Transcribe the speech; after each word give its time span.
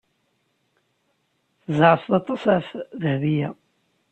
Tzeɛfeḍ 1.65 2.11
aṭas 2.19 2.43
ɣef 2.53 2.67
Dahbiya. 3.01 3.49